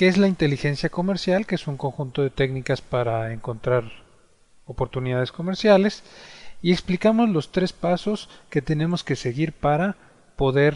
[0.00, 1.44] ¿Qué es la inteligencia comercial?
[1.44, 3.84] Que es un conjunto de técnicas para encontrar
[4.64, 6.02] oportunidades comerciales.
[6.62, 9.96] Y explicamos los tres pasos que tenemos que seguir para
[10.36, 10.74] poder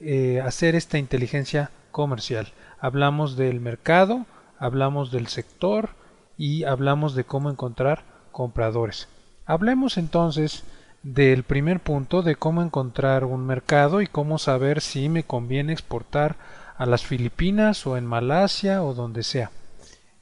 [0.00, 2.48] eh, hacer esta inteligencia comercial.
[2.80, 4.24] Hablamos del mercado,
[4.58, 5.90] hablamos del sector
[6.38, 9.06] y hablamos de cómo encontrar compradores.
[9.44, 10.64] Hablemos entonces
[11.02, 16.36] del primer punto de cómo encontrar un mercado y cómo saber si me conviene exportar
[16.82, 19.52] a las Filipinas o en Malasia o donde sea.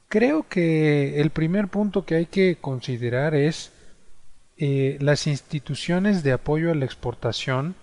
[0.09, 3.71] Creo que el primer punto que hay que considerar es
[4.57, 7.73] eh, las instituciones de apoyo a la exportación.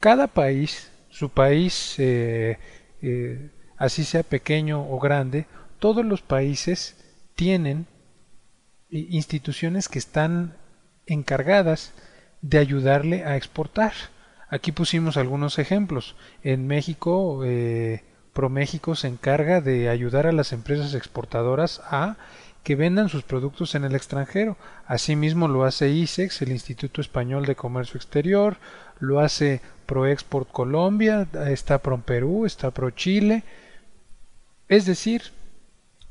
[0.00, 2.58] Cada país, su país, eh,
[3.02, 5.46] eh, así sea pequeño o grande,
[5.78, 6.96] todos los países
[7.36, 7.86] tienen
[8.90, 10.56] instituciones que están
[11.06, 11.92] encargadas
[12.42, 13.92] de ayudarle a exportar.
[14.50, 16.16] Aquí pusimos algunos ejemplos.
[16.42, 22.16] En México, eh, ProMéxico se encarga de ayudar a las empresas exportadoras a
[22.64, 24.56] que vendan sus productos en el extranjero.
[24.86, 28.58] Asimismo lo hace ISEX, el Instituto Español de Comercio Exterior,
[28.98, 33.44] lo hace ProExport Colombia, está ProPerú, está ProChile.
[34.68, 35.22] Es decir,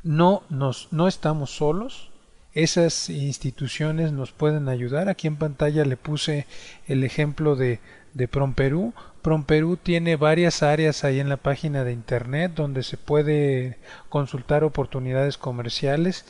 [0.01, 2.09] no, nos, no estamos solos,
[2.53, 5.07] esas instituciones nos pueden ayudar.
[5.07, 6.47] Aquí en pantalla le puse
[6.87, 7.79] el ejemplo de,
[8.13, 8.93] de PromPerú.
[9.21, 13.77] PromPerú tiene varias áreas ahí en la página de internet donde se puede
[14.09, 16.25] consultar oportunidades comerciales.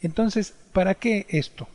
[0.00, 1.68] Entonces, ¿para qué esto?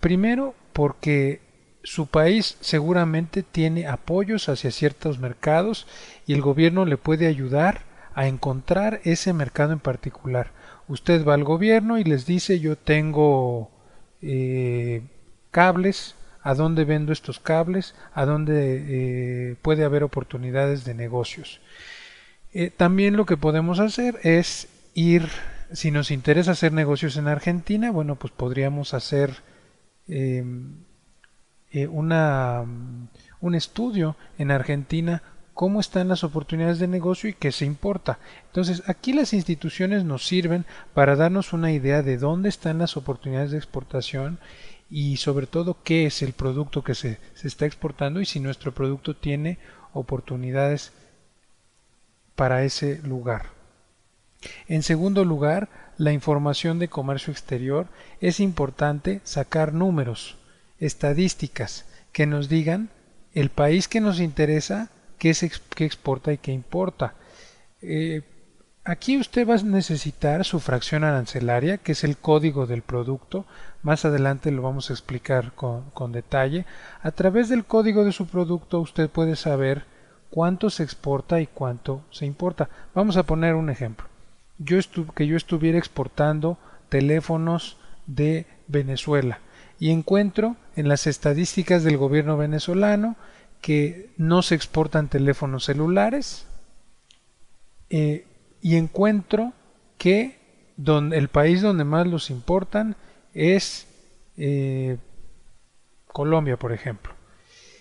[0.00, 1.40] Primero, porque
[1.82, 5.86] su país seguramente tiene apoyos hacia ciertos mercados
[6.26, 7.82] y el gobierno le puede ayudar
[8.14, 10.50] a encontrar ese mercado en particular.
[10.88, 13.70] Usted va al gobierno y les dice yo tengo
[14.22, 15.02] eh,
[15.50, 21.60] cables, a dónde vendo estos cables, a dónde eh, puede haber oportunidades de negocios.
[22.52, 25.26] Eh, también lo que podemos hacer es ir,
[25.72, 29.36] si nos interesa hacer negocios en Argentina, bueno, pues podríamos hacer
[30.06, 30.84] em,
[31.90, 32.62] una,
[33.40, 35.22] un estudio en Argentina
[35.54, 38.18] cómo están las oportunidades de negocio y qué se importa.
[38.46, 43.52] Entonces, aquí las instituciones nos sirven para darnos una idea de dónde están las oportunidades
[43.52, 44.38] de exportación
[44.90, 48.72] y sobre todo qué es el producto que se, se está exportando y si nuestro
[48.72, 49.58] producto tiene
[49.92, 50.92] oportunidades
[52.34, 53.46] para ese lugar.
[54.68, 57.86] En segundo lugar, la información de comercio exterior
[58.20, 60.36] es importante sacar números,
[60.80, 62.90] estadísticas que nos digan
[63.32, 67.14] el país que nos interesa qué, se, exporta y qué importa.
[67.82, 68.22] Eh,
[68.84, 73.44] aquí usted va a necesitar su fracción arancelaria, que es el código del producto.
[73.82, 76.66] Más adelante lo vamos a explicar con, con detalle.
[77.02, 79.84] A través del código de su producto usted puede saber
[80.30, 82.68] cuánto se exporta y cuánto se importa.
[82.94, 84.06] Vamos a poner un ejemplo.
[84.58, 84.78] Yo
[85.14, 86.58] que yo estuviera exportando
[86.88, 87.76] teléfonos
[88.06, 89.40] de Venezuela
[89.78, 93.16] y encuentro en las estadísticas del gobierno venezolano
[93.64, 96.46] que no se exportan teléfonos celulares
[97.88, 98.26] eh,
[98.60, 99.54] y encuentro
[99.96, 100.38] que
[100.76, 102.94] el país donde más los importan
[103.32, 103.86] es
[104.36, 104.98] eh,
[106.08, 107.14] Colombia, por ejemplo.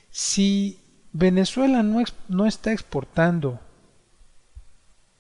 [0.10, 0.80] Si
[1.12, 3.60] Venezuela no, no está exportando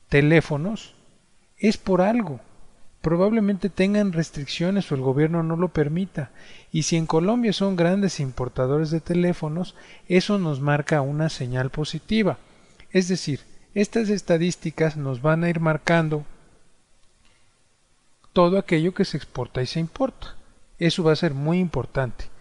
[0.07, 0.95] teléfonos,
[1.57, 2.39] es por algo
[3.03, 6.31] probablemente tengan restricciones o el gobierno no lo permita.
[6.71, 9.75] Y si en Colombia son grandes importadores de teléfonos,
[10.07, 12.37] eso nos marca una señal positiva.
[12.91, 13.41] Es decir,
[13.75, 16.23] estas estadísticas nos van a ir marcando
[18.31, 20.37] todo aquello que se exporta y se importa.
[20.79, 22.32] Eso va a ser muy importante.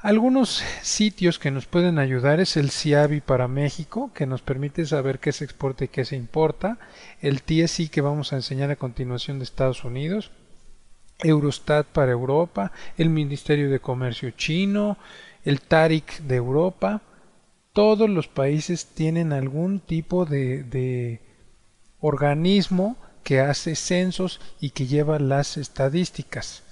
[0.00, 5.18] Algunos sitios que nos pueden ayudar es el CIABI para México, que nos permite saber
[5.18, 6.78] qué se exporta y qué se importa,
[7.20, 10.30] el TSI que vamos a enseñar a continuación de Estados Unidos,
[11.18, 14.98] Eurostat para Europa, el Ministerio de Comercio chino,
[15.44, 17.02] el TARIC de Europa.
[17.72, 21.22] Todos los países tienen algún tipo de, de
[21.98, 26.62] organismo que hace censos y que lleva las estadísticas.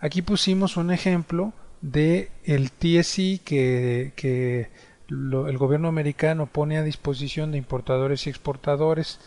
[0.00, 1.52] Aquí pusimos un ejemplo
[1.82, 4.70] de el TSI que, que
[5.08, 9.20] el gobierno americano pone a disposición de importadores y exportadores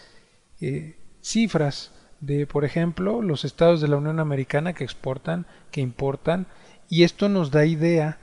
[0.61, 1.91] eh, cifras
[2.21, 6.47] de, por ejemplo, los estados de la Unión Americana que exportan, que importan,
[6.89, 8.17] y esto nos da idea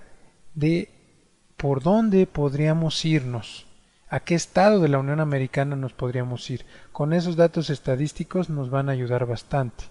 [0.54, 0.88] de
[1.56, 3.66] por dónde podríamos irnos,
[4.08, 6.64] a qué estado de la Unión Americana nos podríamos ir.
[6.90, 9.84] Con esos datos estadísticos nos van a ayudar bastante.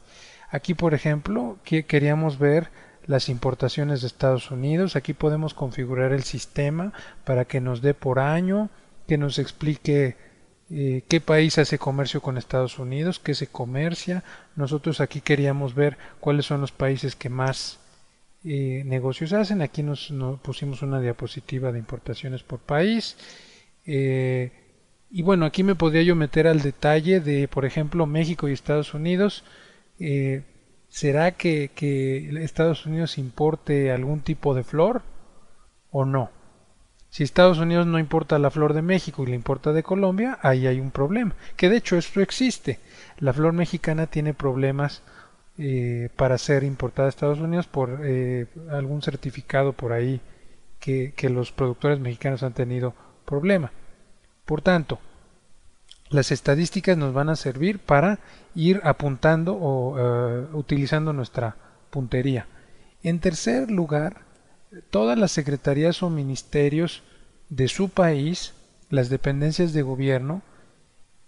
[0.49, 2.69] Aquí, por ejemplo, que queríamos ver
[3.07, 4.95] las importaciones de Estados Unidos.
[4.95, 6.93] Aquí podemos configurar el sistema
[7.25, 8.69] para que nos dé por año,
[9.07, 10.15] que nos explique
[10.73, 14.23] eh, qué país hace comercio con Estados Unidos, qué se comercia.
[14.55, 17.79] Nosotros aquí queríamos ver cuáles son los países que más
[18.45, 19.61] eh, negocios hacen.
[19.61, 23.17] Aquí nos, pusimos una diapositiva de importaciones por país.
[23.85, 24.51] Eh,
[25.09, 28.93] y bueno, aquí me podría yo meter al detalle de, por ejemplo, México y Estados
[28.93, 29.43] Unidos.
[30.91, 35.01] ¿Será que, que Estados Unidos importe algún tipo de flor
[35.89, 36.29] o no?
[37.09, 40.67] Si Estados Unidos no importa la flor de México y la importa de Colombia, ahí
[40.67, 41.33] hay un problema.
[41.55, 42.79] Que de hecho esto existe.
[43.19, 45.01] La flor mexicana tiene problemas
[45.57, 50.21] eh, para ser importada a Estados Unidos por eh, algún certificado por ahí
[50.79, 52.93] que, los productores mexicanos han tenido
[53.25, 53.71] problema.
[54.45, 54.99] Por tanto,
[56.11, 58.19] las estadísticas nos van a servir para
[58.53, 61.55] ir apuntando o eh, utilizando nuestra
[61.89, 62.47] puntería.
[63.01, 64.25] En tercer lugar,
[64.89, 67.01] todas las secretarías o ministerios
[67.49, 68.53] de su país,
[68.89, 70.41] las dependencias de gobierno,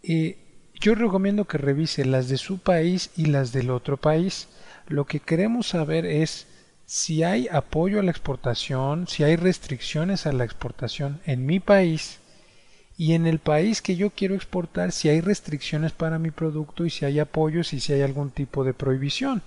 [0.02, 0.36] y
[0.80, 4.50] yo recomiendo que revise las de su país y las del otro país.
[4.88, 6.46] Lo que queremos saber es
[6.86, 12.20] si hay apoyo a la exportación, si hay restricciones a la exportación en mi país
[12.98, 16.90] y en el país que yo quiero exportar, si hay restricciones para mi producto y
[16.90, 19.42] si hay apoyos y si hay algún tipo de prohibición.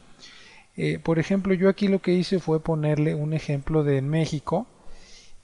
[0.76, 4.66] Eh, por ejemplo, yo aquí lo que hice fue ponerle un ejemplo de en México.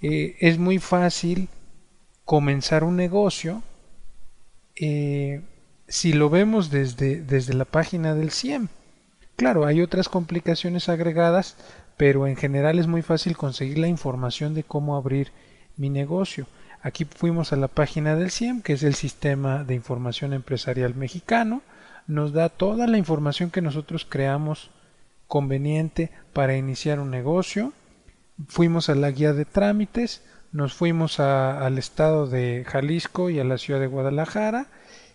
[0.01, 1.49] Eh, es muy fácil
[2.25, 3.63] comenzar un negocio
[4.77, 5.43] eh,
[5.87, 8.69] si lo vemos desde, desde la página del CIEM.
[9.37, 11.57] Claro, hay otras complicaciones agregadas,
[11.97, 15.33] pero en general es muy fácil conseguir la información de cómo abrir
[15.77, 16.47] mi negocio.
[16.83, 21.63] Aquí fuimos a la página del CIEM, que es el Sistema de Información Empresarial Mexicano.
[22.09, 24.71] Nos da toda la información que nosotros creamos
[25.29, 27.73] conveniente para iniciar un negocio.
[28.49, 33.59] Fuimos a la guía de trámites, nos fuimos al estado de Jalisco y a la
[33.59, 34.67] ciudad de Guadalajara,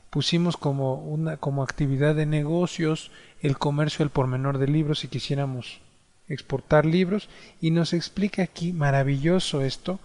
[0.09, 3.11] pusimos como una actividad de negocios
[3.41, 5.81] el comercio al por menor de libros si quisiéramos
[6.29, 7.29] exportar libros
[7.59, 9.99] y nos explica aquí maravilloso esto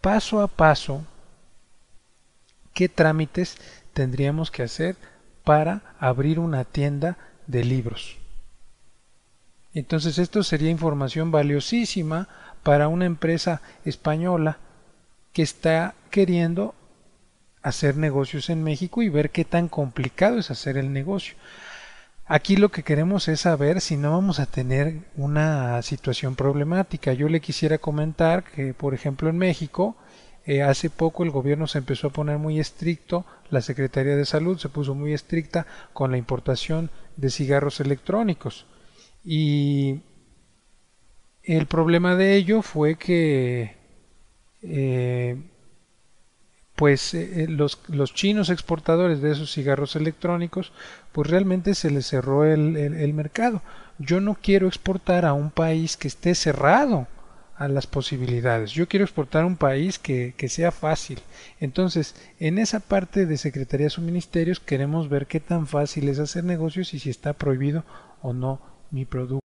[0.00, 1.04] paso a paso
[2.74, 3.56] qué trámites
[3.92, 4.96] tendríamos que hacer
[5.44, 7.16] para abrir una tienda
[7.46, 8.16] de libros.
[9.74, 12.28] Entonces esto sería información valiosísima
[12.62, 14.58] para una empresa española
[15.32, 16.74] que está queriendo
[17.62, 21.34] hacer negocios en México y ver qué tan complicado es hacer el negocio.
[22.30, 27.14] Aquí lo que queremos es saber si no vamos a tener una situación problemática.
[27.14, 29.96] Yo le quisiera comentar que, por ejemplo, en México,
[30.44, 34.58] eh, hace poco el gobierno se empezó a poner muy estricto, la Secretaría de Salud
[34.58, 38.66] se puso muy estricta con la importación de cigarros electrónicos.
[39.24, 40.02] Y
[41.42, 43.74] el problema de ello fue que
[44.62, 45.36] eh,
[46.78, 50.70] pues eh, eh, los, los, chinos exportadores de esos cigarros electrónicos
[51.10, 53.62] pues realmente se les cerró el, mercado.
[53.98, 57.08] Yo no quiero exportar a un país que esté cerrado
[57.56, 58.70] a las posibilidades.
[58.70, 61.18] Yo quiero exportar a un país que, que sea fácil.
[61.58, 66.44] Entonces, en esa parte de secretarías o ministerios queremos ver qué tan fácil es hacer
[66.44, 67.84] negocios y si está prohibido
[68.22, 68.60] o no
[68.92, 69.34] mi producto.